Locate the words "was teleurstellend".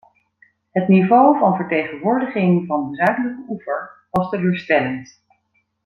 4.11-5.21